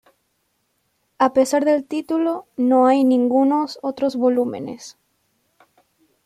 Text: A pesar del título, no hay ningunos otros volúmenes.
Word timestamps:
A 1.19 1.31
pesar 1.31 1.63
del 1.63 1.85
título, 1.85 2.47
no 2.57 2.87
hay 2.87 3.03
ningunos 3.03 3.77
otros 3.83 4.15
volúmenes. 4.15 4.97